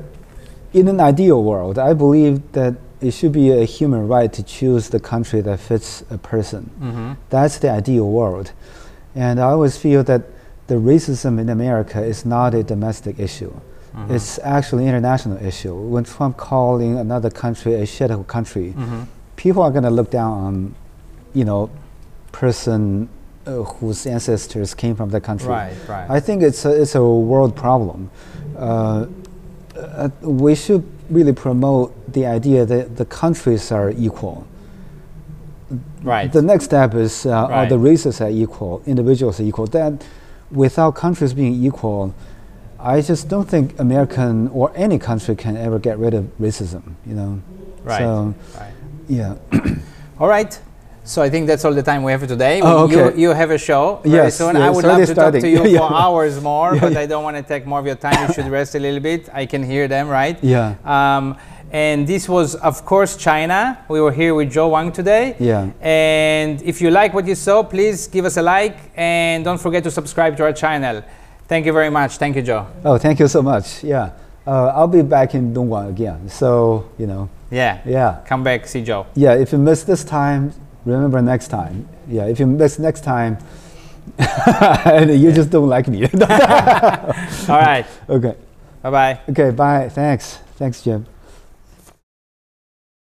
[0.73, 4.89] in an ideal world, I believe that it should be a human right to choose
[4.89, 6.71] the country that fits a person.
[6.81, 7.13] Mm-hmm.
[7.29, 8.53] That's the ideal world.
[9.13, 10.23] And I always feel that
[10.65, 13.51] the racism in America is not a domestic issue.
[13.51, 14.15] Mm-hmm.
[14.15, 15.75] It's actually an international issue.
[15.75, 19.03] When Trump calling another country a shithole country, Mm-hmm.
[19.35, 20.75] people are going to look down on,
[21.35, 21.69] you know,
[22.31, 23.09] person
[23.45, 25.49] uh, whose ancestors came from that country.
[25.49, 26.09] Right, right.
[26.09, 28.09] I think it's a, it's a world problem.
[28.57, 29.07] Uh,
[29.75, 34.47] uh, we should really promote the idea that the countries are equal.
[36.03, 36.31] right.
[36.31, 39.67] The next step is uh, are the races are equal, individuals are equal.
[39.67, 40.05] That
[40.51, 42.13] without countries being equal,
[42.79, 46.95] I just don't think American or any country can ever get rid of racism.
[47.05, 47.41] You know.
[47.83, 47.99] right.
[47.99, 48.73] So right.
[49.07, 49.35] yeah.
[50.19, 50.59] All right.
[51.05, 52.61] So I think that's all the time we have for today.
[52.63, 53.19] Oh, You, okay.
[53.19, 54.55] you have a show very Yes, soon.
[54.55, 56.99] yeah, I would love to talk to you Yeah, for hours more, Yeah, but yeah.
[57.01, 58.27] I don't want to take more of your time.
[58.27, 59.27] You should rest a little bit.
[59.33, 60.41] I can hear them, right?
[60.41, 60.75] Yeah.
[60.85, 61.37] Um,
[61.71, 63.79] and this was, of course, China.
[63.89, 65.35] We were here with Joe Wong today.
[65.39, 65.71] Yeah.
[65.81, 69.83] And if you like what you saw, please give us a like and don't forget
[69.83, 71.03] to subscribe to our channel.
[71.49, 72.17] Thank you very much.
[72.17, 72.67] Thank you, Joe.
[72.85, 73.83] Oh, thank you so much.
[73.83, 74.11] Yeah.
[74.47, 76.29] Uh, I'll be back in Dongguan again.
[76.29, 77.81] So, you know, Yeah.
[77.85, 78.21] yeah.
[78.25, 79.05] Come back, see Joe.
[79.15, 80.53] Yeah, if you miss this time,
[80.85, 81.87] remember next time.
[82.07, 83.37] Yeah, if you miss next time,
[84.17, 86.03] and you just don't like me.
[86.13, 87.85] All right.
[88.09, 88.35] okay.
[88.81, 89.19] Bye bye.
[89.29, 89.89] Okay, bye.
[89.89, 90.39] Thanks.
[90.57, 91.05] Thanks, Jim.